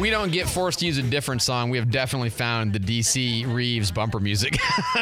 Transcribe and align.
we 0.00 0.08
don't 0.08 0.32
get 0.32 0.48
forced 0.48 0.78
to 0.78 0.86
use 0.86 0.96
a 0.96 1.02
different 1.02 1.42
song, 1.42 1.68
we 1.68 1.76
have 1.76 1.90
definitely 1.90 2.30
found 2.30 2.72
the 2.72 2.80
DC 2.80 3.52
Reeves 3.52 3.92
bumper 3.92 4.18
music. 4.18 4.56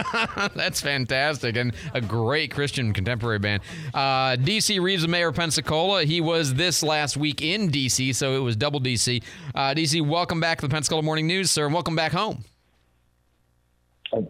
That's 0.57 0.81
fantastic 0.81 1.57
and 1.57 1.73
a 1.95 2.01
great 2.01 2.51
Christian 2.51 2.93
contemporary 2.93 3.39
band. 3.39 3.63
Uh, 3.95 4.35
DC 4.35 4.81
Reeves, 4.81 5.03
the 5.03 5.09
mayor 5.09 5.29
of 5.29 5.37
Pensacola, 5.37 6.05
he 6.05 6.21
was 6.21 6.55
this 6.55 6.83
last 6.83 7.17
week 7.17 7.43
in 7.43 7.71
DC, 7.71 8.13
so 8.13 8.35
it 8.35 8.41
was 8.41 8.57
double 8.57 8.81
DC. 8.81 9.23
Uh, 9.55 9.73
DC, 9.73 10.05
welcome 10.05 10.41
back 10.41 10.59
to 10.59 10.67
the 10.67 10.73
Pensacola 10.73 11.03
Morning 11.03 11.29
News, 11.29 11.49
sir, 11.49 11.67
and 11.67 11.73
welcome 11.73 11.95
back 11.95 12.11
home. 12.11 12.43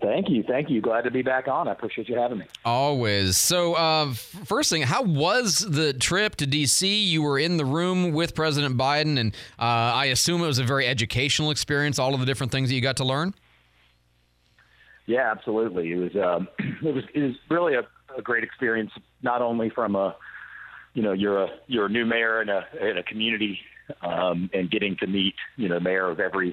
Thank 0.00 0.28
you, 0.28 0.42
thank 0.42 0.70
you. 0.70 0.80
Glad 0.80 1.02
to 1.04 1.10
be 1.10 1.22
back 1.22 1.46
on. 1.46 1.68
I 1.68 1.72
appreciate 1.72 2.08
you 2.08 2.16
having 2.16 2.38
me. 2.38 2.46
Always. 2.64 3.36
So, 3.36 3.74
uh, 3.74 4.12
first 4.12 4.70
thing, 4.70 4.82
how 4.82 5.02
was 5.02 5.60
the 5.60 5.92
trip 5.92 6.34
to 6.36 6.46
D.C.? 6.46 7.04
You 7.04 7.22
were 7.22 7.38
in 7.38 7.58
the 7.58 7.64
room 7.64 8.12
with 8.12 8.34
President 8.34 8.76
Biden, 8.76 9.18
and 9.18 9.34
uh, 9.58 9.62
I 9.62 10.06
assume 10.06 10.42
it 10.42 10.46
was 10.46 10.58
a 10.58 10.64
very 10.64 10.86
educational 10.86 11.52
experience. 11.52 11.98
All 11.98 12.12
of 12.12 12.20
the 12.20 12.26
different 12.26 12.50
things 12.50 12.70
that 12.70 12.74
you 12.74 12.80
got 12.80 12.96
to 12.96 13.04
learn. 13.04 13.34
Yeah, 15.06 15.30
absolutely. 15.30 15.92
It 15.92 15.96
was 15.96 16.16
um, 16.16 16.48
it 16.82 16.94
was 16.94 17.04
it 17.14 17.22
was 17.22 17.36
really 17.48 17.74
a, 17.74 17.86
a 18.16 18.22
great 18.22 18.42
experience. 18.42 18.90
Not 19.22 19.42
only 19.42 19.70
from 19.70 19.94
a 19.94 20.16
you 20.94 21.02
know 21.02 21.12
you're 21.12 21.44
a 21.44 21.48
you're 21.68 21.86
a 21.86 21.90
new 21.90 22.04
mayor 22.04 22.42
in 22.42 22.48
a 22.48 22.64
in 22.80 22.98
a 22.98 23.02
community 23.04 23.60
um, 24.02 24.50
and 24.52 24.70
getting 24.70 24.96
to 24.96 25.06
meet 25.06 25.34
you 25.56 25.68
know 25.68 25.78
mayor 25.78 26.08
of 26.08 26.18
every 26.18 26.52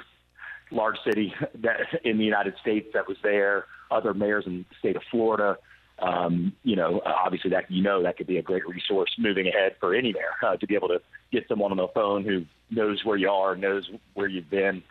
large 0.76 0.98
city 1.04 1.34
that 1.56 1.78
in 2.04 2.18
the 2.18 2.26
United 2.26 2.56
States 2.62 2.88
that 2.94 3.08
was 3.08 3.18
there, 3.24 3.66
other 3.90 4.14
mayors 4.14 4.46
in 4.46 4.66
the 4.70 4.76
state 4.80 4.96
of 4.96 5.02
Florida. 5.10 5.58
Um, 6.00 6.54
you 6.64 6.76
know, 6.76 7.02
obviously 7.06 7.52
that 7.52 7.72
you 7.72 7.82
know 7.82 8.04
that 8.04 8.18
could 8.18 8.28
be 8.28 8.38
a 8.38 8.42
great 8.42 8.68
resource 8.68 9.10
moving 9.18 9.48
ahead 9.48 9.78
for 9.80 9.96
any 9.96 10.12
mayor 10.12 10.34
uh, 10.46 10.58
to 10.58 10.68
be 10.68 10.76
able 10.76 10.90
to 10.90 11.00
get 11.32 11.48
someone 11.48 11.72
on 11.72 11.78
the 11.78 11.88
phone 11.88 12.26
who 12.26 12.44
knows 12.70 13.06
where 13.06 13.16
you 13.16 13.30
are, 13.30 13.56
knows 13.56 13.90
where 14.14 14.28
you've 14.28 14.50
been. 14.50 14.84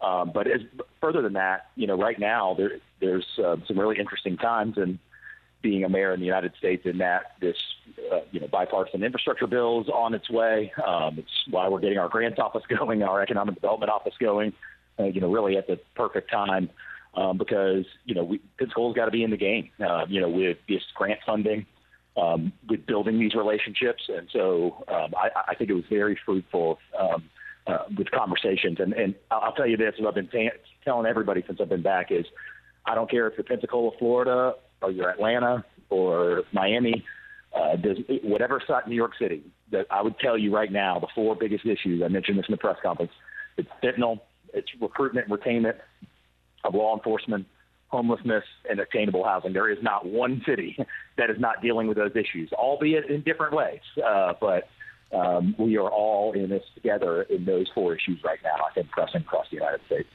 Um, 0.00 0.30
but 0.32 0.46
as 0.46 0.60
further 1.00 1.22
than 1.22 1.32
that, 1.32 1.70
you 1.74 1.86
know, 1.86 1.96
right 1.96 2.18
now 2.18 2.54
there, 2.56 2.78
there's 3.00 3.26
uh, 3.44 3.56
some 3.66 3.78
really 3.78 3.98
interesting 3.98 4.36
times 4.36 4.76
and 4.76 4.98
being 5.60 5.82
a 5.82 5.88
mayor 5.88 6.12
in 6.12 6.20
the 6.20 6.26
United 6.26 6.52
States 6.58 6.82
in 6.84 6.98
that 6.98 7.32
this, 7.40 7.56
uh, 8.12 8.20
you 8.30 8.38
know, 8.38 8.46
bipartisan 8.46 9.02
infrastructure 9.02 9.46
bill 9.46 9.80
is 9.80 9.88
on 9.88 10.14
its 10.14 10.30
way. 10.30 10.72
Um, 10.86 11.18
it's 11.18 11.44
why 11.50 11.68
we're 11.68 11.80
getting 11.80 11.98
our 11.98 12.08
grants 12.08 12.38
office 12.38 12.62
going, 12.78 13.02
our 13.02 13.22
economic 13.22 13.56
development 13.56 13.90
office 13.90 14.14
going 14.20 14.52
uh, 14.98 15.04
you 15.04 15.20
know, 15.20 15.30
really 15.30 15.56
at 15.56 15.66
the 15.66 15.78
perfect 15.94 16.30
time 16.30 16.70
um, 17.16 17.38
because 17.38 17.84
you 18.04 18.14
know 18.14 18.36
Pensacola's 18.60 18.94
got 18.94 19.06
to 19.06 19.10
be 19.10 19.22
in 19.22 19.30
the 19.30 19.36
game. 19.36 19.70
Uh, 19.84 20.04
you 20.08 20.20
know, 20.20 20.28
with 20.28 20.58
this 20.68 20.82
grant 20.94 21.20
funding, 21.24 21.66
um, 22.16 22.52
with 22.68 22.86
building 22.86 23.18
these 23.18 23.34
relationships, 23.34 24.04
and 24.08 24.28
so 24.32 24.84
um, 24.88 25.14
I, 25.16 25.30
I 25.48 25.54
think 25.54 25.70
it 25.70 25.74
was 25.74 25.84
very 25.88 26.18
fruitful 26.24 26.78
um, 26.98 27.24
uh, 27.66 27.78
with 27.96 28.10
conversations. 28.10 28.78
And, 28.80 28.92
and 28.92 29.14
I'll 29.30 29.52
tell 29.52 29.66
you 29.66 29.76
this: 29.76 29.94
what 29.98 30.08
I've 30.08 30.14
been 30.14 30.28
t- 30.28 30.50
telling 30.84 31.06
everybody 31.06 31.42
since 31.46 31.60
I've 31.60 31.68
been 31.68 31.82
back 31.82 32.10
is, 32.10 32.26
I 32.86 32.94
don't 32.94 33.10
care 33.10 33.26
if 33.28 33.34
you're 33.36 33.44
Pensacola, 33.44 33.90
Florida, 33.98 34.54
or 34.82 34.90
you're 34.90 35.10
Atlanta 35.10 35.64
or 35.90 36.42
Miami. 36.52 37.04
Uh, 37.54 37.76
does, 37.76 37.98
whatever 38.24 38.60
site 38.66 38.84
in 38.84 38.90
New 38.90 38.96
York 38.96 39.12
City, 39.16 39.44
that 39.70 39.86
I 39.88 40.02
would 40.02 40.18
tell 40.18 40.36
you 40.36 40.52
right 40.52 40.72
now, 40.72 40.98
the 40.98 41.06
four 41.14 41.36
biggest 41.36 41.64
issues. 41.64 42.02
I 42.04 42.08
mentioned 42.08 42.36
this 42.36 42.46
in 42.48 42.52
the 42.52 42.58
press 42.58 42.76
conference. 42.82 43.12
It's 43.56 43.68
fentanyl, 43.80 44.18
it's 44.54 44.68
recruitment, 44.80 45.28
and 45.28 45.38
retainment 45.38 45.76
of 46.64 46.74
law 46.74 46.96
enforcement, 46.96 47.46
homelessness, 47.88 48.44
and 48.68 48.80
attainable 48.80 49.24
housing. 49.24 49.52
There 49.52 49.70
is 49.70 49.78
not 49.82 50.06
one 50.06 50.42
city 50.46 50.76
that 51.18 51.30
is 51.30 51.38
not 51.38 51.62
dealing 51.62 51.86
with 51.86 51.96
those 51.96 52.12
issues, 52.16 52.52
albeit 52.52 53.10
in 53.10 53.22
different 53.22 53.54
ways. 53.54 53.80
Uh, 54.04 54.34
but 54.40 54.68
um, 55.12 55.54
we 55.58 55.76
are 55.76 55.88
all 55.88 56.32
in 56.32 56.48
this 56.48 56.64
together 56.74 57.22
in 57.22 57.44
those 57.44 57.66
four 57.74 57.94
issues 57.94 58.18
right 58.24 58.38
now, 58.42 58.64
I 58.68 58.72
think, 58.74 58.90
pressing 58.90 59.20
across 59.20 59.46
the 59.50 59.56
United 59.56 59.80
States. 59.86 60.08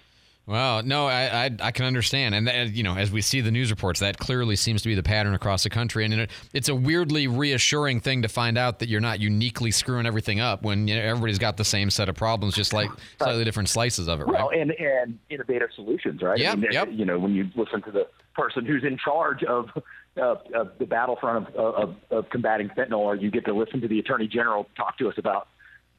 Well, 0.50 0.82
no, 0.82 1.06
I, 1.06 1.46
I, 1.46 1.52
I 1.62 1.72
can 1.72 1.86
understand, 1.86 2.34
and 2.34 2.48
that, 2.48 2.74
you 2.74 2.82
know, 2.82 2.96
as 2.96 3.12
we 3.12 3.22
see 3.22 3.40
the 3.40 3.52
news 3.52 3.70
reports, 3.70 4.00
that 4.00 4.18
clearly 4.18 4.56
seems 4.56 4.82
to 4.82 4.90
be 4.90 4.96
the 4.96 5.04
pattern 5.04 5.36
across 5.36 5.62
the 5.62 5.70
country, 5.70 6.06
and 6.06 6.14
it, 6.16 6.32
it's 6.54 6.70
a 6.70 6.74
weirdly 6.74 7.28
reassuring 7.28 8.00
thing 8.00 8.24
to 8.24 8.28
find 8.28 8.58
out 8.58 8.80
that 8.80 8.90
you're 8.90 9.00
not 9.00 9.20
uniquely 9.20 9.70
screwing 9.70 10.08
everything 10.08 10.40
up 10.40 10.64
when 10.64 10.88
you 10.88 10.96
know, 10.96 11.02
everybody's 11.02 11.38
got 11.38 11.58
the 11.58 11.64
same 11.64 11.92
set 11.92 12.10
of 12.10 12.16
problems, 12.16 12.56
just 12.56 12.74
like 12.74 12.90
slightly 13.20 13.44
different 13.44 13.70
slices 13.70 14.08
of 14.08 14.22
it, 14.22 14.24
right? 14.24 14.40
Well, 14.40 14.50
and 14.50 14.72
and 14.72 15.20
innovative 15.30 15.70
solutions, 15.76 16.24
right? 16.24 16.40
Yeah, 16.40 16.54
I 16.54 16.56
mean, 16.56 16.72
yep. 16.72 16.90
You 16.92 17.06
know, 17.06 17.20
when 17.20 17.36
you 17.36 17.48
listen 17.56 17.84
to 17.84 17.92
the 17.92 18.08
person 18.36 18.66
who's 18.66 18.84
in 18.84 18.98
charge 18.98 19.44
of 19.44 19.70
uh, 20.18 20.36
of 20.56 20.72
the 20.80 20.88
battlefront 20.88 21.48
of, 21.50 21.76
of, 21.76 21.96
of 22.10 22.30
combating 22.32 22.70
fentanyl, 22.70 22.98
or 22.98 23.16
you 23.16 23.30
get 23.30 23.46
to 23.46 23.54
listen 23.54 23.82
to 23.82 23.88
the 23.88 24.00
attorney 24.00 24.28
general 24.28 24.68
talk 24.76 24.98
to 24.98 25.10
us 25.10 25.20
about 25.20 25.48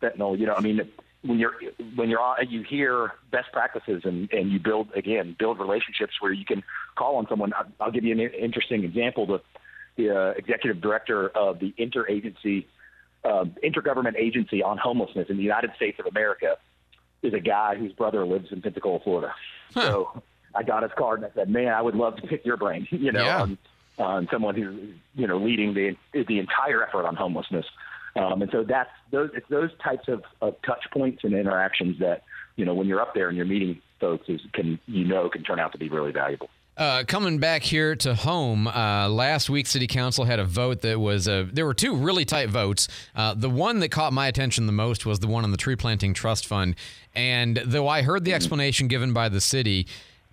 fentanyl. 0.02 0.36
You 0.36 0.46
know, 0.46 0.54
I 0.54 0.60
mean 0.60 0.90
when 1.22 1.38
you're 1.38 1.54
when 1.96 2.08
you're 2.08 2.20
on, 2.20 2.36
you 2.48 2.62
hear 2.62 3.12
best 3.30 3.52
practices 3.52 4.02
and 4.04 4.32
and 4.32 4.50
you 4.50 4.58
build 4.58 4.88
again 4.94 5.36
build 5.38 5.58
relationships 5.58 6.14
where 6.20 6.32
you 6.32 6.44
can 6.44 6.62
call 6.96 7.16
on 7.16 7.26
someone. 7.28 7.52
I'll, 7.52 7.66
I'll 7.80 7.90
give 7.90 8.04
you 8.04 8.12
an 8.12 8.20
interesting 8.20 8.84
example. 8.84 9.26
The 9.26 9.40
the 9.96 10.16
uh, 10.16 10.30
executive 10.36 10.80
director 10.80 11.28
of 11.28 11.58
the 11.58 11.74
interagency 11.78 12.66
uh, 13.24 13.44
intergovernment 13.62 14.16
agency 14.16 14.62
on 14.62 14.78
homelessness 14.78 15.28
in 15.28 15.36
the 15.36 15.42
United 15.42 15.72
States 15.76 15.98
of 16.00 16.06
America 16.06 16.56
is 17.22 17.34
a 17.34 17.40
guy 17.40 17.76
whose 17.76 17.92
brother 17.92 18.24
lives 18.24 18.50
in 18.50 18.62
Pensacola, 18.62 19.00
Florida. 19.00 19.34
Huh. 19.74 19.80
So 19.82 20.22
I 20.54 20.62
got 20.62 20.82
his 20.82 20.92
card 20.96 21.22
and 21.22 21.30
I 21.30 21.34
said, 21.34 21.50
"Man, 21.50 21.68
I 21.68 21.82
would 21.82 21.94
love 21.94 22.16
to 22.16 22.26
pick 22.26 22.44
your 22.44 22.56
brain." 22.56 22.86
You 23.00 23.12
know, 23.12 23.24
yeah. 23.24 23.42
on, 23.42 23.58
on 23.98 24.28
someone 24.30 24.54
who's 24.54 24.94
you 25.14 25.26
know 25.26 25.38
leading 25.38 25.74
the 25.74 25.96
the 26.12 26.38
entire 26.38 26.82
effort 26.82 27.06
on 27.06 27.16
homelessness. 27.16 27.66
Um, 28.16 28.42
and 28.42 28.50
so 28.50 28.64
that's 28.64 28.90
those 29.10 29.30
it's 29.34 29.48
those 29.48 29.70
types 29.82 30.08
of, 30.08 30.24
of 30.40 30.56
touch 30.62 30.84
points 30.92 31.24
and 31.24 31.34
interactions 31.34 31.98
that 32.00 32.24
you 32.56 32.64
know 32.64 32.74
when 32.74 32.86
you're 32.86 33.00
up 33.00 33.14
there 33.14 33.28
and 33.28 33.36
you're 33.36 33.46
meeting 33.46 33.80
folks 34.00 34.28
is 34.28 34.40
can 34.52 34.78
you 34.86 35.04
know 35.04 35.28
can 35.28 35.42
turn 35.42 35.60
out 35.60 35.72
to 35.72 35.78
be 35.78 35.88
really 35.88 36.12
valuable. 36.12 36.48
Uh, 36.76 37.04
coming 37.04 37.38
back 37.38 37.62
here 37.62 37.94
to 37.94 38.14
home, 38.14 38.66
uh, 38.66 39.06
last 39.06 39.50
week 39.50 39.66
City 39.66 39.86
Council 39.86 40.24
had 40.24 40.38
a 40.38 40.44
vote 40.44 40.80
that 40.80 40.98
was 40.98 41.28
a, 41.28 41.46
there 41.52 41.66
were 41.66 41.74
two 41.74 41.94
really 41.94 42.24
tight 42.24 42.48
votes. 42.48 42.88
Uh, 43.14 43.34
the 43.34 43.50
one 43.50 43.80
that 43.80 43.90
caught 43.90 44.14
my 44.14 44.26
attention 44.28 44.64
the 44.64 44.72
most 44.72 45.04
was 45.04 45.18
the 45.18 45.26
one 45.26 45.44
on 45.44 45.50
the 45.50 45.58
tree 45.58 45.76
planting 45.76 46.14
trust 46.14 46.46
fund. 46.46 46.74
And 47.14 47.60
though 47.66 47.86
I 47.86 48.00
heard 48.00 48.24
the 48.24 48.30
mm-hmm. 48.30 48.36
explanation 48.36 48.88
given 48.88 49.12
by 49.12 49.28
the 49.28 49.42
city, 49.42 49.88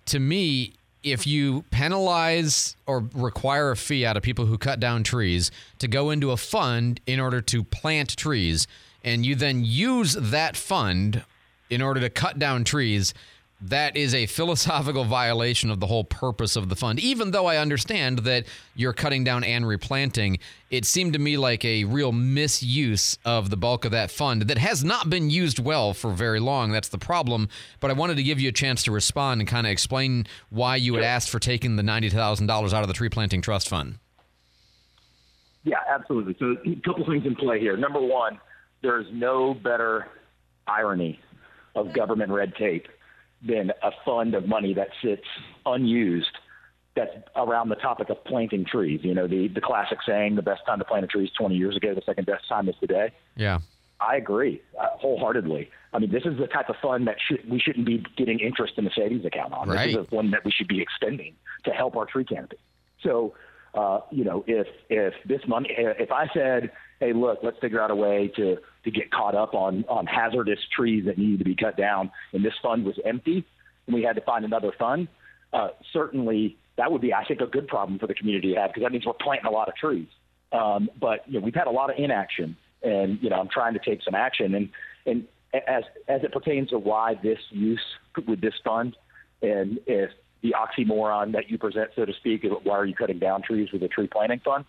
to 0.06 0.18
me, 0.18 0.72
if 1.12 1.26
you 1.26 1.64
penalize 1.70 2.76
or 2.86 3.04
require 3.14 3.70
a 3.70 3.76
fee 3.76 4.04
out 4.04 4.16
of 4.16 4.22
people 4.22 4.46
who 4.46 4.58
cut 4.58 4.80
down 4.80 5.02
trees 5.02 5.50
to 5.78 5.88
go 5.88 6.10
into 6.10 6.30
a 6.30 6.36
fund 6.36 7.00
in 7.06 7.20
order 7.20 7.40
to 7.40 7.64
plant 7.64 8.16
trees, 8.16 8.66
and 9.04 9.24
you 9.24 9.34
then 9.34 9.64
use 9.64 10.14
that 10.14 10.56
fund 10.56 11.24
in 11.70 11.82
order 11.82 12.00
to 12.00 12.10
cut 12.10 12.38
down 12.38 12.64
trees, 12.64 13.14
that 13.60 13.96
is 13.96 14.14
a 14.14 14.26
philosophical 14.26 15.04
violation 15.04 15.70
of 15.70 15.80
the 15.80 15.86
whole 15.86 16.04
purpose 16.04 16.54
of 16.54 16.68
the 16.68 16.76
fund. 16.76 17.00
Even 17.00 17.32
though 17.32 17.46
I 17.46 17.56
understand 17.56 18.20
that 18.20 18.46
you're 18.76 18.92
cutting 18.92 19.24
down 19.24 19.42
and 19.42 19.66
replanting, 19.66 20.38
it 20.70 20.84
seemed 20.84 21.14
to 21.14 21.18
me 21.18 21.36
like 21.36 21.64
a 21.64 21.84
real 21.84 22.12
misuse 22.12 23.18
of 23.24 23.50
the 23.50 23.56
bulk 23.56 23.84
of 23.84 23.90
that 23.90 24.12
fund 24.12 24.42
that 24.42 24.58
has 24.58 24.84
not 24.84 25.10
been 25.10 25.28
used 25.28 25.58
well 25.58 25.92
for 25.92 26.12
very 26.12 26.38
long. 26.38 26.70
That's 26.70 26.88
the 26.88 26.98
problem. 26.98 27.48
But 27.80 27.90
I 27.90 27.94
wanted 27.94 28.16
to 28.18 28.22
give 28.22 28.38
you 28.38 28.48
a 28.48 28.52
chance 28.52 28.84
to 28.84 28.92
respond 28.92 29.40
and 29.40 29.48
kind 29.48 29.66
of 29.66 29.72
explain 29.72 30.26
why 30.50 30.76
you 30.76 30.94
had 30.94 31.02
asked 31.02 31.30
for 31.30 31.40
taking 31.40 31.74
the 31.74 31.82
$90,000 31.82 32.72
out 32.72 32.82
of 32.82 32.88
the 32.88 32.94
tree 32.94 33.08
planting 33.08 33.42
trust 33.42 33.68
fund. 33.68 33.98
Yeah, 35.64 35.78
absolutely. 35.88 36.36
So, 36.38 36.56
a 36.64 36.76
couple 36.82 37.04
things 37.04 37.26
in 37.26 37.34
play 37.34 37.58
here. 37.58 37.76
Number 37.76 38.00
one, 38.00 38.38
there's 38.80 39.06
no 39.12 39.52
better 39.52 40.06
irony 40.66 41.18
of 41.74 41.92
government 41.92 42.30
red 42.30 42.54
tape 42.54 42.86
than 43.46 43.72
a 43.82 43.90
fund 44.04 44.34
of 44.34 44.46
money 44.48 44.74
that 44.74 44.88
sits 45.02 45.26
unused 45.64 46.36
that's 46.96 47.14
around 47.36 47.68
the 47.68 47.76
topic 47.76 48.10
of 48.10 48.22
planting 48.24 48.64
trees. 48.64 49.00
You 49.02 49.14
know, 49.14 49.28
the, 49.28 49.48
the 49.48 49.60
classic 49.60 49.98
saying, 50.06 50.34
the 50.34 50.42
best 50.42 50.62
time 50.66 50.80
to 50.80 50.84
plant 50.84 51.04
a 51.04 51.08
tree 51.08 51.24
is 51.24 51.30
20 51.38 51.54
years 51.54 51.76
ago, 51.76 51.94
the 51.94 52.02
second 52.04 52.26
best 52.26 52.48
time 52.48 52.68
is 52.68 52.74
today. 52.80 53.12
Yeah. 53.36 53.60
I 54.00 54.16
agree 54.16 54.62
uh, 54.78 54.88
wholeheartedly. 54.92 55.70
I 55.92 55.98
mean, 55.98 56.12
this 56.12 56.24
is 56.24 56.38
the 56.38 56.46
type 56.46 56.68
of 56.68 56.76
fund 56.82 57.06
that 57.08 57.16
should, 57.26 57.48
we 57.48 57.58
shouldn't 57.58 57.86
be 57.86 58.04
getting 58.16 58.38
interest 58.40 58.74
in 58.76 58.84
the 58.84 58.90
savings 58.96 59.24
account 59.24 59.52
on. 59.52 59.68
Right. 59.68 59.94
This 59.94 60.06
is 60.06 60.10
one 60.10 60.30
that 60.32 60.44
we 60.44 60.50
should 60.50 60.68
be 60.68 60.80
extending 60.80 61.34
to 61.64 61.70
help 61.70 61.96
our 61.96 62.04
tree 62.04 62.24
canopy. 62.24 62.58
So, 63.02 63.34
uh, 63.74 64.00
you 64.10 64.24
know, 64.24 64.44
if 64.46 64.66
if 64.88 65.14
this 65.26 65.40
money, 65.46 65.68
if 65.76 66.10
I 66.10 66.28
said, 66.32 66.72
hey, 67.00 67.12
look, 67.12 67.40
let's 67.42 67.58
figure 67.58 67.80
out 67.80 67.90
a 67.90 67.94
way 67.94 68.30
to 68.36 68.58
to 68.90 68.98
get 68.98 69.10
caught 69.10 69.34
up 69.34 69.54
on 69.54 69.84
on 69.88 70.06
hazardous 70.06 70.58
trees 70.74 71.04
that 71.06 71.18
need 71.18 71.38
to 71.38 71.44
be 71.44 71.54
cut 71.54 71.76
down, 71.76 72.10
and 72.32 72.44
this 72.44 72.54
fund 72.62 72.84
was 72.84 72.98
empty, 73.04 73.44
and 73.86 73.94
we 73.94 74.02
had 74.02 74.16
to 74.16 74.22
find 74.22 74.44
another 74.44 74.72
fund. 74.78 75.08
Uh, 75.52 75.68
certainly, 75.92 76.56
that 76.76 76.90
would 76.90 77.00
be, 77.00 77.12
I 77.12 77.24
think, 77.24 77.40
a 77.40 77.46
good 77.46 77.68
problem 77.68 77.98
for 77.98 78.06
the 78.06 78.14
community 78.14 78.54
to 78.54 78.60
have 78.60 78.70
because 78.70 78.82
that 78.82 78.92
means 78.92 79.06
we're 79.06 79.12
planting 79.14 79.46
a 79.46 79.50
lot 79.50 79.68
of 79.68 79.76
trees. 79.76 80.08
Um, 80.52 80.88
but 80.98 81.28
you 81.28 81.38
know, 81.38 81.44
we've 81.44 81.54
had 81.54 81.66
a 81.66 81.70
lot 81.70 81.90
of 81.90 81.96
inaction, 81.98 82.56
and 82.82 83.18
you 83.22 83.30
know, 83.30 83.36
I'm 83.36 83.48
trying 83.48 83.74
to 83.74 83.80
take 83.80 84.02
some 84.02 84.14
action. 84.14 84.54
And 84.54 84.70
and 85.06 85.24
as 85.66 85.84
as 86.08 86.22
it 86.24 86.32
pertains 86.32 86.70
to 86.70 86.78
why 86.78 87.14
this 87.22 87.38
use 87.50 87.84
with 88.26 88.40
this 88.40 88.54
fund, 88.64 88.96
and 89.42 89.78
if 89.86 90.10
the 90.42 90.54
oxymoron 90.54 91.32
that 91.32 91.50
you 91.50 91.58
present, 91.58 91.90
so 91.96 92.04
to 92.04 92.12
speak, 92.14 92.44
why 92.62 92.76
are 92.76 92.86
you 92.86 92.94
cutting 92.94 93.18
down 93.18 93.42
trees 93.42 93.70
with 93.72 93.82
a 93.82 93.88
tree 93.88 94.06
planting 94.06 94.40
fund? 94.40 94.64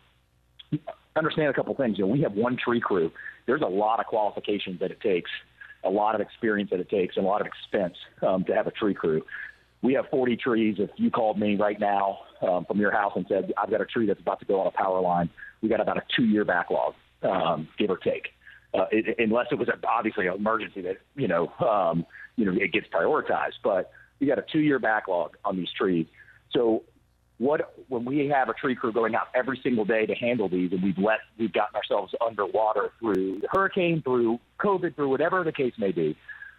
understand 1.16 1.50
a 1.50 1.54
couple 1.54 1.76
things. 1.76 1.98
You 1.98 2.06
know, 2.06 2.12
we 2.12 2.22
have 2.22 2.34
one 2.34 2.58
tree 2.58 2.80
crew. 2.80 3.12
There's 3.50 3.64
a 3.64 3.66
lot 3.66 4.00
of 4.00 4.06
qualifications 4.06 4.80
that 4.80 4.92
it 4.92 5.02
takes 5.02 5.32
a 5.84 5.90
lot 5.90 6.16
of 6.16 6.22
experience 6.22 6.70
that 6.72 6.80
it 6.80 6.90
takes 6.90 7.18
and 7.18 7.26
a 7.26 7.30
lot 7.30 7.42
of 7.42 7.48
expense 7.48 7.96
um, 8.22 8.44
to 8.46 8.54
have 8.54 8.68
a 8.68 8.72
tree 8.72 8.94
crew. 8.94 9.24
We 9.82 9.94
have 9.94 10.06
40 10.12 10.36
trees. 10.38 10.76
If 10.78 10.90
you 10.98 11.10
called 11.10 11.40
me 11.40 11.56
right 11.56 11.80
now 11.80 12.20
um, 12.42 12.66
from 12.66 12.80
your 12.80 12.92
house 12.92 13.14
and 13.16 13.26
said, 13.30 13.54
I've 13.58 13.72
got 13.72 13.82
a 13.82 13.86
tree 13.86 14.06
that's 14.06 14.20
about 14.20 14.40
to 14.42 14.46
go 14.46 14.60
on 14.60 14.68
a 14.68 14.72
power 14.72 15.00
line, 15.00 15.30
we 15.62 15.70
got 15.70 15.80
about 15.80 15.98
a 15.98 16.04
two 16.16 16.26
year 16.26 16.44
backlog, 16.44 16.96
um, 17.24 17.70
give 17.78 17.90
or 17.90 17.98
take. 17.98 18.30
Uh, 18.74 18.86
it, 18.92 19.16
unless 19.18 19.48
it 19.52 19.58
was 19.58 19.70
obviously 19.88 20.28
an 20.28 20.36
emergency 20.36 20.82
that, 20.82 20.98
you 21.16 21.28
know, 21.28 21.52
um, 21.60 22.06
you 22.36 22.46
know, 22.46 22.52
it 22.54 22.72
gets 22.72 22.88
prioritized. 22.88 23.56
But 23.64 23.92
we 24.20 24.28
got 24.28 24.38
a 24.38 24.46
two 24.52 24.60
year 24.60 24.80
backlog 24.80 25.38
on 25.46 25.56
these 25.56 25.72
trees. 25.72 26.08
So 26.52 26.84
what 27.40 27.74
when 27.88 28.06
we 28.06 28.28
have 28.28 28.50
a 28.50 28.54
tree 28.54 28.76
crew 28.76 28.92
going 28.92 29.16
out 29.16 29.28
every 29.34 29.60
single 29.64 29.86
day 29.86 30.06
to 30.06 30.14
handle 30.14 30.48
these 30.48 30.72
and 30.72 30.84
we've 30.84 30.98
let 30.98 31.20
we've 31.38 31.54
gotten 31.54 31.76
ourselves 31.76 32.14
underwater 32.26 32.92
through 33.00 33.40
the 33.40 33.48
hurricane 33.52 34.02
through 34.04 34.40
covid 34.60 34.96
through 34.96 35.10
whatever 35.10 35.44
the 35.44 35.52
case 35.52 35.74
may 35.78 35.92
be 35.92 36.16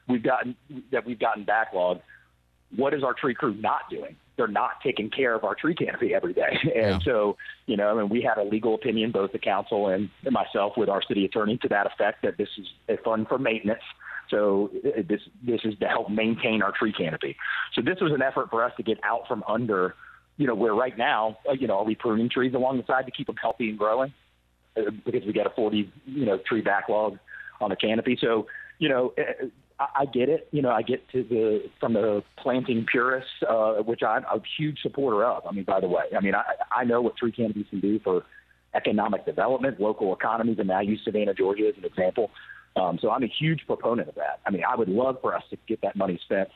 we've 0.08 0.22
gotten 0.22 0.56
that 0.90 1.06
we've 1.06 1.20
gotten 1.20 1.44
backlog 1.44 2.00
what 2.76 2.94
is 2.94 3.02
our 3.02 3.14
tree 3.14 3.34
crew 3.34 3.54
not 3.54 3.90
doing? 3.90 4.16
They're 4.36 4.48
not 4.48 4.80
taking 4.82 5.10
care 5.10 5.34
of 5.34 5.44
our 5.44 5.54
tree 5.54 5.74
canopy 5.74 6.14
every 6.14 6.32
day. 6.32 6.58
And 6.74 6.74
yeah. 6.74 6.98
so 7.04 7.36
you 7.66 7.76
know 7.76 7.98
and 7.98 8.10
we 8.10 8.22
had 8.22 8.38
a 8.38 8.44
legal 8.44 8.74
opinion 8.74 9.10
both 9.10 9.32
the 9.32 9.38
council 9.38 9.88
and 9.88 10.08
myself 10.30 10.74
with 10.76 10.88
our 10.88 11.02
city 11.02 11.24
attorney 11.24 11.58
to 11.58 11.68
that 11.68 11.86
effect 11.86 12.22
that 12.22 12.38
this 12.38 12.48
is 12.58 12.66
a 12.88 12.96
fund 12.98 13.28
for 13.28 13.38
maintenance. 13.38 13.82
So 14.30 14.70
this 14.72 15.20
this 15.42 15.60
is 15.64 15.78
to 15.80 15.88
help 15.88 16.08
maintain 16.08 16.62
our 16.62 16.72
tree 16.72 16.92
canopy. 16.92 17.36
So 17.74 17.82
this 17.82 18.00
was 18.00 18.12
an 18.12 18.22
effort 18.22 18.50
for 18.50 18.64
us 18.64 18.72
to 18.76 18.82
get 18.82 18.98
out 19.02 19.26
from 19.26 19.44
under 19.48 19.94
you 20.40 20.46
know, 20.46 20.54
where 20.54 20.72
right 20.72 20.96
now, 20.96 21.36
uh, 21.46 21.52
you 21.52 21.66
know, 21.66 21.80
are 21.80 21.84
we 21.84 21.94
pruning 21.94 22.30
trees 22.30 22.54
along 22.54 22.78
the 22.78 22.86
side 22.86 23.04
to 23.04 23.12
keep 23.12 23.26
them 23.26 23.36
healthy 23.36 23.68
and 23.68 23.78
growing? 23.78 24.10
Uh, 24.74 24.90
because 25.04 25.22
we 25.26 25.34
got 25.34 25.46
a 25.46 25.50
40, 25.50 25.92
you 26.06 26.24
know, 26.24 26.38
tree 26.38 26.62
backlog 26.62 27.18
on 27.60 27.68
the 27.68 27.76
canopy. 27.76 28.16
So, 28.18 28.46
you 28.78 28.88
know, 28.88 29.12
uh, 29.18 29.44
I, 29.78 30.06
get 30.06 30.30
it. 30.30 30.48
You 30.50 30.62
know, 30.62 30.70
I 30.70 30.80
get 30.80 31.06
to 31.10 31.22
the 31.24 31.68
from 31.78 31.92
the 31.92 32.24
planting 32.38 32.86
purists, 32.90 33.28
uh, 33.46 33.82
which 33.82 34.02
I'm 34.02 34.24
a 34.24 34.40
huge 34.56 34.80
supporter 34.80 35.26
of. 35.26 35.46
I 35.46 35.52
mean, 35.52 35.64
by 35.64 35.78
the 35.78 35.88
way, 35.88 36.04
I 36.16 36.20
mean, 36.20 36.34
I, 36.34 36.44
I 36.74 36.84
know 36.84 37.02
what 37.02 37.18
tree 37.18 37.32
canopies 37.32 37.66
can 37.68 37.80
do 37.80 38.00
for 38.00 38.24
economic 38.74 39.26
development, 39.26 39.78
local 39.78 40.14
economies, 40.14 40.58
and 40.58 40.72
I 40.72 40.80
use 40.80 41.02
Savannah, 41.04 41.34
Georgia 41.34 41.68
as 41.68 41.76
an 41.76 41.84
example. 41.84 42.30
Um, 42.76 42.98
so 43.02 43.10
I'm 43.10 43.24
a 43.24 43.30
huge 43.38 43.66
proponent 43.66 44.08
of 44.08 44.14
that. 44.14 44.40
I 44.46 44.50
mean, 44.50 44.62
I 44.66 44.74
would 44.74 44.88
love 44.88 45.18
for 45.20 45.34
us 45.36 45.42
to 45.50 45.58
get 45.68 45.82
that 45.82 45.96
money 45.96 46.18
spent 46.24 46.48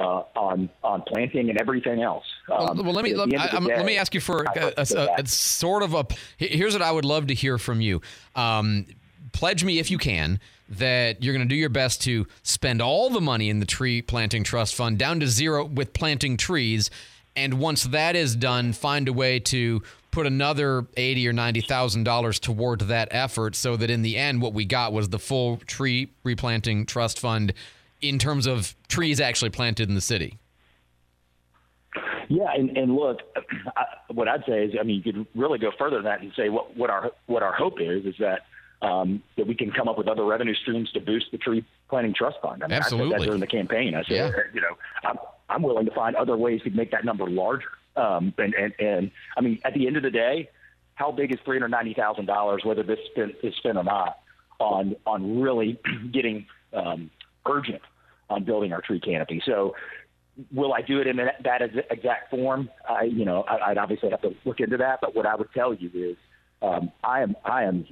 uh, 0.00 0.24
on 0.34 0.70
on 0.82 1.02
planting 1.02 1.50
and 1.50 1.60
everything 1.60 2.02
else. 2.02 2.24
Um, 2.50 2.76
well, 2.76 2.84
well, 2.84 2.94
let 2.94 3.04
me 3.04 3.14
let, 3.14 3.28
I, 3.38 3.60
day, 3.60 3.76
let, 3.76 3.84
me 3.84 3.96
ask 3.98 4.14
you 4.14 4.20
for 4.20 4.44
a, 4.44 4.72
a, 4.78 4.86
a, 4.96 5.08
a, 5.18 5.26
sort 5.26 5.82
of 5.82 5.94
a. 5.94 6.06
Here's 6.38 6.72
what 6.72 6.82
I 6.82 6.90
would 6.90 7.04
love 7.04 7.26
to 7.26 7.34
hear 7.34 7.58
from 7.58 7.80
you. 7.80 8.00
Um, 8.34 8.86
pledge 9.32 9.62
me 9.62 9.78
if 9.78 9.90
you 9.90 9.98
can 9.98 10.40
that 10.68 11.22
you're 11.22 11.34
going 11.34 11.46
to 11.46 11.52
do 11.52 11.58
your 11.58 11.68
best 11.68 12.00
to 12.02 12.26
spend 12.42 12.80
all 12.80 13.10
the 13.10 13.20
money 13.20 13.50
in 13.50 13.60
the 13.60 13.66
tree 13.66 14.00
planting 14.00 14.44
trust 14.44 14.74
fund 14.74 14.98
down 14.98 15.20
to 15.20 15.26
zero 15.26 15.64
with 15.64 15.92
planting 15.92 16.36
trees, 16.36 16.90
and 17.36 17.54
once 17.54 17.84
that 17.84 18.16
is 18.16 18.34
done, 18.34 18.72
find 18.72 19.06
a 19.06 19.12
way 19.12 19.38
to 19.38 19.82
put 20.10 20.26
another 20.26 20.86
eighty 20.96 21.28
or 21.28 21.32
ninety 21.32 21.60
thousand 21.60 22.04
dollars 22.04 22.40
toward 22.40 22.80
that 22.80 23.08
effort, 23.10 23.54
so 23.54 23.76
that 23.76 23.90
in 23.90 24.00
the 24.00 24.16
end, 24.16 24.40
what 24.40 24.54
we 24.54 24.64
got 24.64 24.94
was 24.94 25.10
the 25.10 25.18
full 25.18 25.58
tree 25.58 26.10
replanting 26.24 26.86
trust 26.86 27.20
fund 27.20 27.52
in 28.00 28.18
terms 28.18 28.46
of 28.46 28.74
trees 28.88 29.20
actually 29.20 29.50
planted 29.50 29.88
in 29.88 29.94
the 29.94 30.00
city. 30.00 30.38
Yeah, 32.28 32.52
and, 32.54 32.76
and 32.76 32.94
look, 32.94 33.18
I, 33.76 33.84
what 34.12 34.28
I'd 34.28 34.44
say 34.46 34.64
is, 34.64 34.74
I 34.78 34.84
mean, 34.84 35.02
you 35.04 35.12
could 35.12 35.26
really 35.34 35.58
go 35.58 35.72
further 35.76 35.96
than 35.96 36.04
that 36.04 36.20
and 36.20 36.32
say 36.36 36.48
what, 36.48 36.76
what 36.76 36.88
our 36.88 37.10
what 37.26 37.42
our 37.42 37.52
hope 37.52 37.80
is 37.80 38.06
is 38.06 38.14
that 38.20 38.42
um, 38.82 39.22
that 39.36 39.48
we 39.48 39.54
can 39.54 39.72
come 39.72 39.88
up 39.88 39.98
with 39.98 40.06
other 40.06 40.24
revenue 40.24 40.54
streams 40.54 40.90
to 40.92 41.00
boost 41.00 41.26
the 41.32 41.38
tree 41.38 41.64
planting 41.88 42.14
trust 42.14 42.38
fund. 42.40 42.62
I 42.62 42.68
mean, 42.68 42.76
Absolutely. 42.76 43.14
I 43.14 43.18
said 43.18 43.20
that 43.20 43.26
during 43.26 43.40
the 43.40 43.46
campaign. 43.46 43.94
I 43.94 44.04
said, 44.04 44.14
yeah. 44.16 44.30
you 44.54 44.60
know, 44.60 44.78
I'm, 45.02 45.18
I'm 45.48 45.62
willing 45.62 45.86
to 45.86 45.92
find 45.92 46.14
other 46.14 46.36
ways 46.36 46.62
to 46.62 46.70
make 46.70 46.92
that 46.92 47.04
number 47.04 47.28
larger. 47.28 47.68
Um, 47.96 48.32
and, 48.38 48.54
and, 48.54 48.72
and 48.78 49.10
I 49.36 49.40
mean, 49.40 49.58
at 49.64 49.74
the 49.74 49.88
end 49.88 49.96
of 49.96 50.04
the 50.04 50.10
day, 50.10 50.48
how 50.94 51.10
big 51.10 51.32
is 51.32 51.38
three 51.44 51.56
hundred 51.56 51.70
ninety 51.72 51.94
thousand 51.94 52.26
dollars, 52.26 52.62
whether 52.64 52.82
this 52.82 52.98
spent, 53.10 53.34
is 53.42 53.54
spent 53.56 53.76
or 53.76 53.84
not, 53.84 54.20
on 54.60 54.94
on 55.04 55.40
really 55.40 55.80
getting 56.12 56.46
um, 56.72 57.10
urgent 57.46 57.82
on 58.30 58.44
building 58.44 58.72
our 58.72 58.80
tree 58.80 59.00
canopy. 59.00 59.42
So 59.44 59.74
will 60.52 60.72
I 60.72 60.80
do 60.82 61.00
it 61.00 61.06
in 61.06 61.16
that 61.16 61.62
exact 61.90 62.30
form? 62.30 62.70
I, 62.88 63.04
you 63.04 63.24
know, 63.24 63.44
I'd 63.48 63.78
obviously 63.78 64.10
have 64.10 64.22
to 64.22 64.34
look 64.44 64.60
into 64.60 64.78
that. 64.78 65.00
But 65.00 65.14
what 65.14 65.26
I 65.26 65.34
would 65.34 65.52
tell 65.52 65.74
you 65.74 65.90
is, 65.92 66.16
um, 66.62 66.90
I 67.04 67.20
am 67.22 67.36
I 67.44 67.64
am 67.64 67.86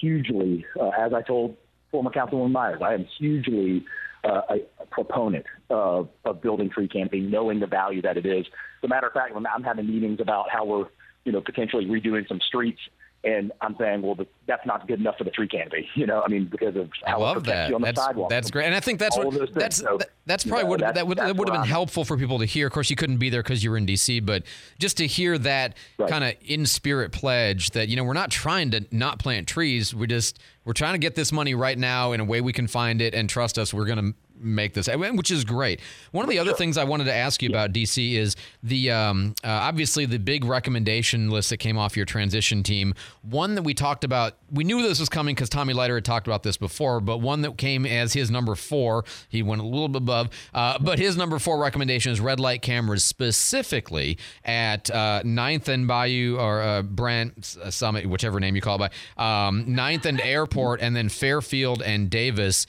hugely, 0.00 0.64
uh, 0.80 0.90
as 0.90 1.12
I 1.12 1.22
told 1.22 1.56
former 1.90 2.10
Councilwoman 2.10 2.52
Myers, 2.52 2.80
I 2.82 2.94
am 2.94 3.06
hugely 3.18 3.84
uh, 4.24 4.42
a, 4.48 4.54
a 4.82 4.86
proponent 4.90 5.46
of, 5.70 6.08
of 6.24 6.42
building 6.42 6.70
tree 6.70 6.88
canopy, 6.88 7.20
knowing 7.20 7.60
the 7.60 7.66
value 7.66 8.02
that 8.02 8.16
it 8.16 8.26
is. 8.26 8.46
As 8.46 8.84
a 8.84 8.88
matter 8.88 9.06
of 9.06 9.12
fact, 9.12 9.34
when 9.34 9.46
I'm 9.46 9.62
having 9.62 9.86
meetings 9.86 10.20
about 10.20 10.46
how 10.50 10.64
we're, 10.64 10.86
you 11.24 11.32
know, 11.32 11.40
potentially 11.40 11.86
redoing 11.86 12.26
some 12.28 12.40
streets 12.46 12.80
and 13.24 13.52
I'm 13.60 13.76
saying, 13.78 14.02
well, 14.02 14.16
that's 14.46 14.66
not 14.66 14.86
good 14.86 15.00
enough 15.00 15.16
for 15.16 15.24
the 15.24 15.30
tree 15.30 15.48
canopy, 15.48 15.88
you 15.94 16.06
know. 16.06 16.22
I 16.24 16.28
mean, 16.28 16.46
because 16.46 16.76
of 16.76 16.90
how 17.04 17.18
I 17.18 17.20
love 17.20 17.44
that. 17.44 17.72
that's, 17.80 18.00
sidewalk. 18.00 18.30
That's 18.30 18.50
great, 18.50 18.66
and 18.66 18.74
I 18.74 18.80
think 18.80 18.98
that's 18.98 19.16
what 19.16 19.54
that's 19.54 19.76
so, 19.76 19.98
that's 20.26 20.44
probably 20.44 20.68
what 20.68 20.80
that 20.80 21.06
would 21.06 21.18
that 21.18 21.36
would 21.36 21.48
have 21.48 21.60
been 21.60 21.68
helpful 21.68 22.04
for 22.04 22.16
people 22.16 22.38
to 22.38 22.44
hear. 22.44 22.66
Of 22.66 22.72
course, 22.72 22.90
you 22.90 22.96
couldn't 22.96 23.18
be 23.18 23.30
there 23.30 23.42
because 23.42 23.64
you 23.64 23.70
were 23.70 23.76
in 23.76 23.86
DC, 23.86 24.24
but 24.24 24.42
just 24.78 24.98
to 24.98 25.06
hear 25.06 25.38
that 25.38 25.76
right. 25.98 26.08
kind 26.08 26.24
of 26.24 26.34
in 26.42 26.66
spirit 26.66 27.12
pledge 27.12 27.70
that 27.70 27.88
you 27.88 27.96
know 27.96 28.04
we're 28.04 28.12
not 28.12 28.30
trying 28.30 28.70
to 28.72 28.84
not 28.90 29.18
plant 29.18 29.48
trees. 29.48 29.94
We 29.94 30.06
just 30.06 30.38
we're 30.64 30.72
trying 30.72 30.94
to 30.94 30.98
get 30.98 31.14
this 31.14 31.32
money 31.32 31.54
right 31.54 31.78
now 31.78 32.12
in 32.12 32.20
a 32.20 32.24
way 32.24 32.40
we 32.40 32.52
can 32.52 32.66
find 32.66 33.00
it, 33.00 33.14
and 33.14 33.28
trust 33.28 33.58
us, 33.58 33.72
we're 33.72 33.86
going 33.86 33.98
to 33.98 34.14
make 34.38 34.74
this, 34.74 34.88
which 34.88 35.30
is 35.30 35.44
great. 35.44 35.80
One 36.12 36.24
of 36.24 36.30
the 36.30 36.38
other 36.38 36.50
sure. 36.50 36.56
things 36.56 36.76
I 36.76 36.84
wanted 36.84 37.04
to 37.04 37.14
ask 37.14 37.42
you 37.42 37.48
about 37.48 37.72
DC 37.72 38.14
is 38.14 38.36
the 38.62 38.90
um, 38.90 39.34
uh, 39.44 39.48
obviously 39.48 40.06
the 40.06 40.18
big 40.18 40.44
recommendation 40.44 41.30
list 41.30 41.50
that 41.50 41.58
came 41.58 41.78
off 41.78 41.96
your 41.96 42.06
transition 42.06 42.62
team. 42.62 42.94
One 43.22 43.54
that 43.54 43.62
we 43.62 43.74
talked 43.74 44.04
about, 44.04 44.34
we 44.50 44.64
knew 44.64 44.82
this 44.82 45.00
was 45.00 45.08
coming 45.08 45.34
because 45.34 45.48
Tommy 45.48 45.72
Leiter 45.72 45.96
had 45.96 46.04
talked 46.04 46.26
about 46.26 46.42
this 46.42 46.56
before, 46.56 47.00
but 47.00 47.18
one 47.18 47.42
that 47.42 47.56
came 47.56 47.86
as 47.86 48.12
his 48.12 48.30
number 48.30 48.54
four. 48.54 49.04
He 49.28 49.42
went 49.42 49.60
a 49.60 49.64
little 49.64 49.88
bit 49.88 50.02
above, 50.02 50.30
uh, 50.52 50.78
but 50.80 50.98
his 50.98 51.16
number 51.16 51.38
four 51.38 51.58
recommendation 51.58 52.12
is 52.12 52.20
red 52.20 52.40
light 52.40 52.62
cameras 52.62 53.04
specifically 53.04 54.18
at 54.44 54.90
uh, 54.90 55.22
Ninth 55.24 55.68
and 55.68 55.86
Bayou 55.86 56.36
or 56.38 56.60
uh, 56.60 56.82
Brent 56.82 57.56
uh, 57.62 57.70
Summit, 57.70 58.06
whichever 58.06 58.40
name 58.40 58.56
you 58.56 58.62
call 58.62 58.82
it 58.82 58.92
by 59.16 59.48
um, 59.48 59.74
Ninth 59.74 60.06
and 60.06 60.20
Airport, 60.20 60.80
and 60.80 60.94
then 60.94 61.08
Fairfield 61.08 61.82
and 61.82 62.10
Davis. 62.10 62.66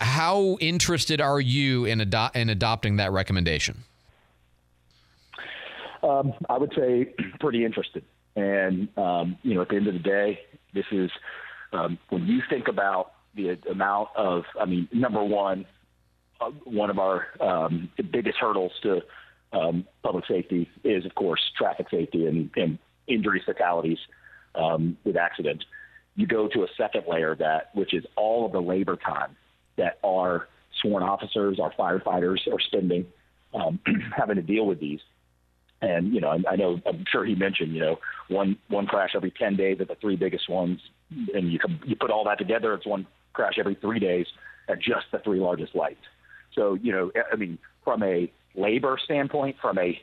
How 0.00 0.56
interested 0.60 1.20
are 1.20 1.40
you 1.40 1.84
in, 1.84 2.00
ado- 2.00 2.30
in 2.34 2.48
adopting 2.48 2.96
that 2.96 3.12
recommendation? 3.12 3.84
Um, 6.02 6.32
I 6.48 6.56
would 6.56 6.72
say 6.74 7.12
pretty 7.38 7.64
interested. 7.66 8.02
And, 8.34 8.88
um, 8.96 9.36
you 9.42 9.54
know, 9.54 9.62
at 9.62 9.68
the 9.68 9.76
end 9.76 9.88
of 9.88 9.92
the 9.92 10.00
day, 10.00 10.40
this 10.72 10.86
is 10.90 11.10
um, 11.74 11.98
when 12.08 12.26
you 12.26 12.40
think 12.48 12.68
about 12.68 13.12
the 13.34 13.58
amount 13.70 14.08
of, 14.16 14.44
I 14.58 14.64
mean, 14.64 14.88
number 14.90 15.22
one, 15.22 15.66
uh, 16.40 16.50
one 16.64 16.88
of 16.88 16.98
our 16.98 17.26
um, 17.38 17.90
biggest 18.10 18.38
hurdles 18.38 18.72
to 18.82 19.02
um, 19.52 19.86
public 20.02 20.24
safety 20.26 20.70
is, 20.82 21.04
of 21.04 21.14
course, 21.14 21.40
traffic 21.58 21.88
safety 21.90 22.26
and, 22.26 22.50
and 22.56 22.78
injuries, 23.06 23.42
fatalities 23.44 23.98
um, 24.54 24.96
with 25.04 25.16
accidents. 25.16 25.66
You 26.16 26.26
go 26.26 26.48
to 26.48 26.62
a 26.62 26.68
second 26.78 27.04
layer 27.06 27.32
of 27.32 27.38
that, 27.38 27.70
which 27.74 27.92
is 27.92 28.04
all 28.16 28.46
of 28.46 28.52
the 28.52 28.60
labor 28.62 28.96
time 28.96 29.36
that 29.80 29.98
our 30.04 30.46
sworn 30.80 31.02
officers, 31.02 31.58
our 31.58 31.72
firefighters 31.72 32.46
are 32.52 32.60
spending 32.60 33.06
um, 33.54 33.80
having 34.16 34.36
to 34.36 34.42
deal 34.42 34.66
with 34.66 34.78
these. 34.80 35.00
And 35.82 36.14
you 36.14 36.20
know, 36.20 36.28
I, 36.28 36.52
I 36.52 36.56
know 36.56 36.80
I'm 36.86 37.04
sure 37.10 37.24
he 37.24 37.34
mentioned 37.34 37.72
you 37.72 37.80
know 37.80 37.98
one 38.28 38.58
one 38.68 38.86
crash 38.86 39.10
every 39.14 39.30
ten 39.30 39.56
days 39.56 39.78
at 39.80 39.88
the 39.88 39.94
three 39.94 40.16
biggest 40.16 40.48
ones, 40.48 40.80
and 41.34 41.50
you 41.50 41.58
can, 41.58 41.80
you 41.86 41.96
put 41.96 42.10
all 42.10 42.24
that 42.24 42.38
together, 42.38 42.74
it's 42.74 42.86
one 42.86 43.06
crash 43.32 43.54
every 43.58 43.74
three 43.74 43.98
days 43.98 44.26
at 44.68 44.78
just 44.78 45.06
the 45.10 45.18
three 45.20 45.40
largest 45.40 45.74
lights. 45.74 46.04
So 46.54 46.74
you 46.74 46.92
know, 46.92 47.10
I 47.32 47.36
mean, 47.36 47.58
from 47.82 48.02
a 48.02 48.30
labor 48.54 48.98
standpoint, 49.02 49.56
from 49.60 49.78
a, 49.78 49.98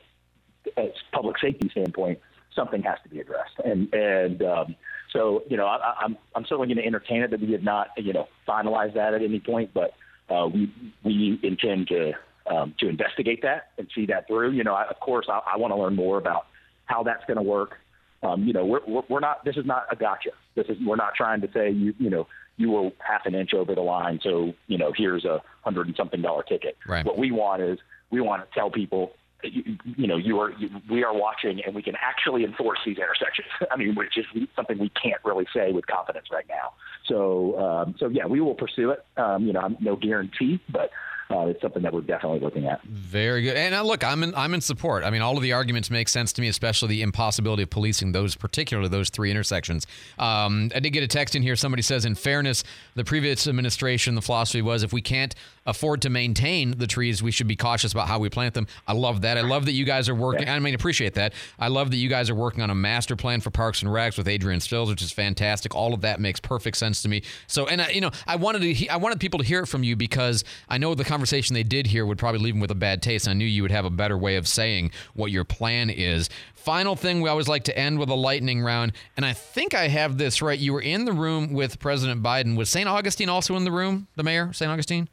a 0.76 0.92
public 1.12 1.38
safety 1.38 1.68
standpoint, 1.70 2.18
something 2.56 2.82
has 2.82 2.98
to 3.04 3.08
be 3.08 3.20
addressed. 3.20 3.54
And 3.64 3.92
and 3.94 4.42
um, 4.42 4.76
so, 5.12 5.42
you 5.48 5.56
know, 5.56 5.66
I, 5.66 5.94
I'm 6.00 6.16
I'm 6.34 6.44
certainly 6.44 6.66
going 6.66 6.78
to 6.78 6.86
entertain 6.86 7.22
it, 7.22 7.30
that 7.30 7.40
we 7.40 7.46
did 7.46 7.64
not, 7.64 7.88
you 7.96 8.12
know, 8.12 8.28
finalize 8.46 8.94
that 8.94 9.14
at 9.14 9.22
any 9.22 9.40
point. 9.40 9.70
But 9.72 9.92
uh, 10.28 10.46
we 10.46 10.72
we 11.02 11.40
intend 11.42 11.88
to 11.88 12.12
um, 12.46 12.74
to 12.80 12.88
investigate 12.88 13.42
that 13.42 13.70
and 13.78 13.88
see 13.94 14.06
that 14.06 14.26
through. 14.26 14.52
You 14.52 14.64
know, 14.64 14.74
I, 14.74 14.84
of 14.84 15.00
course, 15.00 15.26
I, 15.28 15.40
I 15.54 15.56
want 15.56 15.72
to 15.72 15.76
learn 15.76 15.96
more 15.96 16.18
about 16.18 16.46
how 16.86 17.02
that's 17.02 17.24
going 17.26 17.36
to 17.36 17.42
work. 17.42 17.76
Um, 18.22 18.44
you 18.44 18.52
know, 18.52 18.66
we're, 18.66 18.80
we're 18.86 19.02
we're 19.08 19.20
not. 19.20 19.44
This 19.44 19.56
is 19.56 19.64
not 19.64 19.86
a 19.90 19.96
gotcha. 19.96 20.30
This 20.54 20.66
is 20.68 20.76
we're 20.84 20.96
not 20.96 21.14
trying 21.14 21.40
to 21.40 21.48
say 21.52 21.70
you 21.70 21.94
you 21.98 22.10
know 22.10 22.26
you 22.56 22.70
were 22.70 22.90
half 22.98 23.24
an 23.26 23.34
inch 23.34 23.54
over 23.54 23.74
the 23.74 23.80
line, 23.80 24.20
so 24.22 24.52
you 24.66 24.76
know 24.76 24.92
here's 24.94 25.24
a 25.24 25.40
hundred 25.62 25.86
and 25.86 25.96
something 25.96 26.20
dollar 26.20 26.42
ticket. 26.42 26.76
Right. 26.86 27.04
What 27.04 27.16
we 27.16 27.30
want 27.30 27.62
is 27.62 27.78
we 28.10 28.20
want 28.20 28.42
to 28.42 28.54
tell 28.58 28.70
people 28.70 29.12
you, 29.42 29.78
you 29.96 30.06
know, 30.06 30.16
you 30.16 30.40
are 30.40 30.52
you, 30.52 30.68
we 30.90 31.04
are 31.04 31.14
watching, 31.14 31.62
and 31.64 31.74
we 31.74 31.82
can 31.82 31.94
actually 32.00 32.44
enforce 32.44 32.78
these 32.84 32.98
intersections. 32.98 33.48
I 33.70 33.76
mean, 33.76 33.94
which 33.94 34.16
is 34.16 34.26
something 34.56 34.78
we 34.78 34.90
can't 34.90 35.20
really 35.24 35.46
say 35.54 35.72
with 35.72 35.86
confidence 35.86 36.26
right 36.32 36.46
now. 36.48 36.72
So, 37.06 37.58
um, 37.58 37.94
so 37.98 38.08
yeah, 38.08 38.26
we 38.26 38.40
will 38.40 38.54
pursue 38.54 38.90
it. 38.90 39.04
Um, 39.16 39.46
you 39.46 39.52
know, 39.52 39.60
I'm 39.60 39.76
no 39.80 39.96
guarantee, 39.96 40.60
but 40.70 40.90
uh, 41.30 41.40
it's 41.40 41.60
something 41.60 41.82
that 41.82 41.92
we're 41.92 42.00
definitely 42.00 42.40
looking 42.40 42.66
at. 42.66 42.82
Very 42.84 43.42
good. 43.42 43.56
And 43.56 43.74
uh, 43.74 43.82
look, 43.82 44.02
I'm 44.02 44.22
in, 44.22 44.34
I'm 44.34 44.54
in 44.54 44.60
support. 44.60 45.04
I 45.04 45.10
mean, 45.10 45.20
all 45.20 45.36
of 45.36 45.42
the 45.42 45.52
arguments 45.52 45.90
make 45.90 46.08
sense 46.08 46.32
to 46.34 46.40
me, 46.40 46.48
especially 46.48 46.88
the 46.88 47.02
impossibility 47.02 47.62
of 47.62 47.70
policing 47.70 48.12
those, 48.12 48.34
particularly 48.34 48.88
those 48.88 49.10
three 49.10 49.30
intersections. 49.30 49.86
Um, 50.18 50.70
I 50.74 50.80
did 50.80 50.90
get 50.90 51.02
a 51.02 51.08
text 51.08 51.34
in 51.34 51.42
here. 51.42 51.54
Somebody 51.54 51.82
says, 51.82 52.06
in 52.06 52.14
fairness, 52.14 52.64
the 52.94 53.04
previous 53.04 53.46
administration, 53.46 54.14
the 54.14 54.22
philosophy 54.22 54.62
was 54.62 54.82
if 54.82 54.92
we 54.92 55.02
can't 55.02 55.34
afford 55.66 56.00
to 56.02 56.10
maintain 56.10 56.78
the 56.78 56.86
trees, 56.86 57.22
we 57.22 57.30
should 57.30 57.46
be 57.46 57.56
cautious 57.56 57.92
about 57.92 58.08
how 58.08 58.18
we 58.18 58.30
plant 58.30 58.54
them. 58.54 58.66
I 58.86 58.94
love 58.94 59.20
that. 59.20 59.36
I 59.36 59.42
love 59.42 59.66
that 59.66 59.72
you 59.72 59.84
guys 59.84 60.08
are 60.08 60.14
working. 60.14 60.46
Yeah. 60.46 60.54
I 60.54 60.58
mean, 60.60 60.74
appreciate 60.74 61.14
that. 61.14 61.34
I 61.58 61.68
love 61.68 61.90
that 61.90 61.98
you 61.98 62.08
guys 62.08 62.30
are 62.30 62.34
working 62.34 62.62
on 62.62 62.70
a 62.70 62.74
master 62.74 63.16
plan 63.16 63.42
for 63.42 63.50
Parks 63.50 63.82
and 63.82 63.90
Recs 63.90 64.16
with 64.16 64.28
Adrian 64.28 64.60
Stills, 64.60 64.88
which 64.88 65.02
is 65.02 65.12
fantastic. 65.12 65.74
All 65.74 65.92
of 65.92 66.00
that 66.00 66.20
makes 66.20 66.40
perfect 66.40 66.78
sense 66.78 67.02
to 67.02 67.08
me. 67.08 67.22
So, 67.46 67.66
and 67.66 67.82
I, 67.82 67.90
you 67.90 68.00
know, 68.00 68.10
I 68.26 68.36
wanted 68.36 68.62
to, 68.62 68.88
I 68.88 68.96
wanted 68.96 69.20
people 69.20 69.40
to 69.40 69.44
hear 69.44 69.60
it 69.60 69.66
from 69.66 69.82
you 69.82 69.94
because 69.94 70.42
I 70.70 70.78
know 70.78 70.94
the 70.94 71.04
conversation 71.04 71.17
they 71.26 71.62
did 71.62 71.86
here 71.86 72.06
would 72.06 72.18
probably 72.18 72.40
leave 72.40 72.54
them 72.54 72.60
with 72.60 72.70
a 72.70 72.76
bad 72.76 73.02
taste. 73.02 73.28
I 73.28 73.32
knew 73.32 73.44
you 73.44 73.62
would 73.62 73.70
have 73.70 73.84
a 73.84 73.90
better 73.90 74.16
way 74.16 74.36
of 74.36 74.46
saying 74.46 74.90
what 75.14 75.30
your 75.30 75.44
plan 75.44 75.90
is. 75.90 76.28
Final 76.54 76.96
thing, 76.96 77.20
we 77.20 77.28
always 77.28 77.48
like 77.48 77.64
to 77.64 77.78
end 77.78 77.98
with 77.98 78.08
a 78.10 78.14
lightning 78.14 78.62
round, 78.62 78.92
and 79.16 79.24
I 79.24 79.32
think 79.32 79.74
I 79.74 79.88
have 79.88 80.18
this 80.18 80.42
right. 80.42 80.58
You 80.58 80.72
were 80.72 80.82
in 80.82 81.04
the 81.04 81.12
room 81.12 81.52
with 81.52 81.78
President 81.78 82.22
Biden. 82.22 82.56
Was 82.56 82.68
St. 82.68 82.88
Augustine 82.88 83.28
also 83.28 83.56
in 83.56 83.64
the 83.64 83.72
room? 83.72 84.06
The 84.16 84.22
mayor, 84.22 84.52
St. 84.52 84.70
Augustine. 84.70 85.08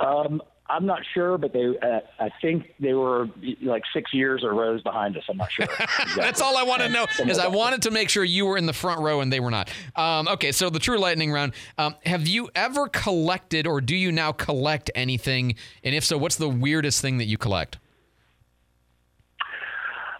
Um, 0.00 0.42
I'm 0.72 0.86
not 0.86 1.02
sure, 1.12 1.36
but 1.36 1.52
they 1.52 1.76
uh, 1.78 2.00
I 2.18 2.30
think 2.40 2.74
they 2.80 2.94
were 2.94 3.28
like 3.60 3.82
six 3.92 4.14
years 4.14 4.42
or 4.42 4.54
rows 4.54 4.82
behind 4.82 5.18
us. 5.18 5.24
I'm 5.28 5.36
not 5.36 5.52
sure. 5.52 5.66
Exactly. 5.66 6.12
That's 6.22 6.40
all 6.40 6.56
I 6.56 6.62
want 6.62 6.80
to 6.80 6.88
know 6.88 7.06
is 7.26 7.38
I 7.38 7.48
wanted 7.48 7.82
to 7.82 7.90
make 7.90 8.08
sure 8.08 8.24
you 8.24 8.46
were 8.46 8.56
in 8.56 8.64
the 8.64 8.72
front 8.72 9.02
row 9.02 9.20
and 9.20 9.30
they 9.30 9.38
were 9.38 9.50
not. 9.50 9.70
Um, 9.96 10.28
okay, 10.28 10.50
so 10.50 10.70
the 10.70 10.78
true 10.78 10.98
lightning 10.98 11.30
round. 11.30 11.52
Um, 11.76 11.94
have 12.06 12.26
you 12.26 12.48
ever 12.54 12.88
collected 12.88 13.66
or 13.66 13.82
do 13.82 13.94
you 13.94 14.10
now 14.10 14.32
collect 14.32 14.90
anything? 14.94 15.56
And 15.84 15.94
if 15.94 16.04
so, 16.04 16.16
what's 16.16 16.36
the 16.36 16.48
weirdest 16.48 17.02
thing 17.02 17.18
that 17.18 17.26
you 17.26 17.36
collect? 17.36 17.78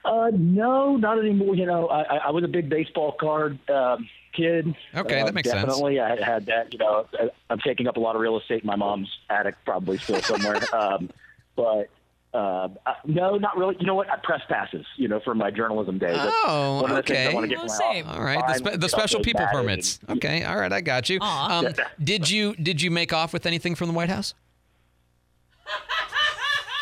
Uh, 0.04 0.30
no, 0.34 0.96
not 0.96 1.18
anymore. 1.18 1.54
You 1.54 1.64
know, 1.64 1.88
I, 1.88 2.16
I 2.16 2.30
was 2.30 2.44
a 2.44 2.48
big 2.48 2.68
baseball 2.68 3.12
card 3.18 3.58
um, 3.70 4.06
kid. 4.32 4.74
Okay, 4.94 5.20
uh, 5.20 5.24
that 5.26 5.34
makes 5.34 5.48
definitely. 5.48 5.96
sense. 5.96 5.96
Definitely, 5.96 6.24
I 6.24 6.32
had 6.32 6.46
that. 6.46 6.72
You 6.72 6.78
know, 6.78 7.06
I'm 7.50 7.58
taking 7.58 7.86
up 7.86 7.96
a 7.96 8.00
lot 8.00 8.14
of 8.14 8.20
real 8.22 8.38
estate 8.38 8.62
in 8.62 8.66
my 8.66 8.76
mom's 8.76 9.08
attic, 9.30 9.54
probably 9.64 9.98
still 9.98 10.20
somewhere. 10.22 10.56
um, 10.74 11.10
but 11.56 11.88
uh, 12.34 12.68
no, 13.04 13.36
not 13.36 13.56
really. 13.56 13.76
You 13.78 13.86
know 13.86 13.94
what? 13.94 14.10
I 14.10 14.16
press 14.16 14.40
passes. 14.48 14.86
You 14.96 15.08
know, 15.08 15.20
from 15.20 15.38
my 15.38 15.50
journalism 15.50 15.98
days. 15.98 16.16
Oh, 16.18 16.80
One 16.82 16.90
of 16.90 16.96
the 16.96 17.00
okay. 17.00 17.14
things 17.14 17.30
I 17.30 17.34
want 17.34 17.44
to 17.44 17.56
get 17.56 17.64
Oh, 17.64 17.66
same. 17.68 18.06
All 18.08 18.22
right, 18.22 18.46
the, 18.46 18.54
spe- 18.54 18.80
the 18.80 18.88
special 18.88 19.20
people 19.20 19.46
permits. 19.52 20.00
Okay, 20.08 20.42
all 20.44 20.58
right, 20.58 20.72
I 20.72 20.80
got 20.80 21.08
you. 21.08 21.20
Um, 21.20 21.68
did 22.02 22.30
you 22.30 22.54
did 22.56 22.80
you 22.80 22.90
make 22.90 23.12
off 23.12 23.32
with 23.32 23.46
anything 23.46 23.74
from 23.74 23.88
the 23.88 23.94
White 23.94 24.08
House? 24.08 24.34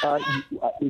Uh, 0.03 0.19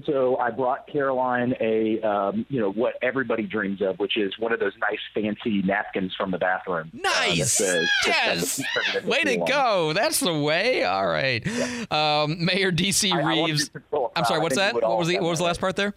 so 0.07 0.37
I 0.39 0.51
brought 0.51 0.87
Caroline 0.87 1.55
a, 1.61 2.01
um, 2.03 2.47
you 2.49 2.61
know, 2.61 2.71
what 2.71 2.95
everybody 3.03 3.43
dreams 3.45 3.83
of, 3.83 3.99
which 3.99 4.17
is 4.17 4.33
one 4.39 4.53
of 4.53 4.61
those 4.61 4.73
nice 4.81 4.99
fancy 5.15 5.63
napkins 5.63 6.15
from 6.17 6.31
the 6.31 6.39
bathroom. 6.39 6.91
uh, 6.95 6.99
Nice. 7.03 7.53
says- 7.53 7.89
yes. 8.07 8.61
Way 9.05 9.23
to 9.25 9.37
go. 9.39 9.93
That's 9.93 10.21
the 10.21 10.35
way. 10.39 10.85
All 10.85 11.07
right. 11.07 11.45
Um, 11.93 12.45
Mayor 12.45 12.71
DC 12.73 13.11
I- 13.13 13.21
I 13.21 13.45
Reeves. 13.47 13.69
do 13.69 13.81
I'm 14.17 14.25
sorry. 14.25 14.41
What's 14.41 14.57
that? 14.57 14.75
What 14.75 14.99
was 14.99 15.09
the 15.09 15.15
What 15.21 15.31
was 15.31 15.39
the 15.39 15.45
last 15.45 15.61
part 15.61 15.77
there? 15.77 15.95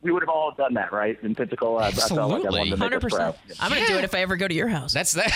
That. 0.00 0.06
We 0.06 0.12
would 0.12 0.22
have 0.22 0.28
all 0.28 0.52
done 0.56 0.74
that, 0.74 0.92
right? 0.92 1.18
In 1.22 1.34
Pensacola, 1.34 1.82
I, 1.82 1.86
I 1.88 1.90
felt 1.90 2.10
like 2.10 2.18
I 2.20 2.22
Absolutely. 2.24 2.58
wanted 2.58 2.70
to 2.70 2.76
make 2.76 2.78
Hundred 2.78 3.04
us 3.04 3.12
proud. 3.14 3.36
percent. 3.42 3.62
I'm 3.62 3.70
gonna 3.72 3.86
do 3.86 3.98
it 3.98 4.04
if 4.04 4.14
I 4.14 4.20
ever 4.20 4.36
go 4.36 4.46
to 4.48 4.54
your 4.54 4.68
house. 4.68 4.92
That's 4.92 5.12
that. 5.12 5.32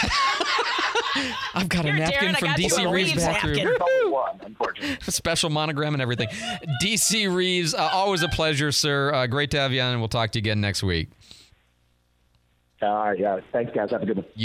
I've 1.54 1.68
got 1.68 1.84
a 1.84 1.92
napkin 1.92 2.32
Darren, 2.34 2.38
from 2.38 2.48
DC 2.50 2.90
Reeves 2.90 3.12
Reeves 3.12 3.24
bathroom. 3.24 3.52
napkin. 3.56 3.64
There's 3.66 3.80
only 3.80 4.10
one, 4.12 4.40
unfortunately. 4.42 4.96
Special 5.12 5.50
monogram 5.50 5.94
and 5.94 6.00
everything. 6.02 6.28
DC 6.82 7.32
Reeves, 7.34 7.74
uh, 7.74 7.90
always 7.92 8.22
a 8.22 8.28
pleasure, 8.28 8.72
sir. 8.72 9.12
Uh, 9.12 9.26
great 9.26 9.50
to 9.50 9.58
have 9.58 9.72
you 9.72 9.80
on, 9.82 9.92
and 9.92 10.00
we'll 10.00 10.08
talk 10.08 10.30
to 10.32 10.38
you 10.38 10.42
again 10.42 10.60
next 10.60 10.82
week. 10.82 11.08
All 12.80 12.94
right, 12.94 13.18
yeah. 13.18 13.38
Thanks, 13.52 13.72
guys. 13.74 13.90
Have 13.90 14.02
a 14.02 14.06
good 14.06 14.16
one. 14.16 14.26
You 14.34 14.40